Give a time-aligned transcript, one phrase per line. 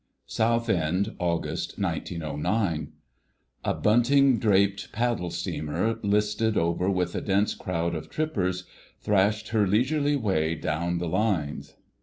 [0.19, 2.91] "* SOUTHEND, AUGUST 1909.
[3.63, 8.63] A bunting draped paddle steamer, listed over with a dense crowd of trippers,
[8.99, 11.75] thrashed her leisurely way down the lines.